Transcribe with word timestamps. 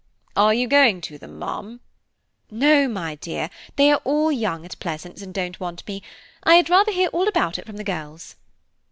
"Are 0.35 0.51
you 0.51 0.67
going 0.67 0.99
to 1.01 1.19
them, 1.19 1.37
ma'am?" 1.37 1.79
"No, 2.49 2.87
my 2.87 3.13
dear, 3.13 3.51
they 3.75 3.91
are 3.91 4.01
all 4.03 4.31
young 4.31 4.65
at 4.65 4.79
Pleasance, 4.79 5.21
and 5.21 5.31
don't 5.31 5.59
want 5.59 5.87
me. 5.87 6.01
I 6.41 6.55
had 6.55 6.71
rather 6.71 6.91
hear 6.91 7.09
all 7.09 7.27
about 7.27 7.59
it 7.59 7.67
from 7.67 7.77
the 7.77 7.83
girls." 7.83 8.35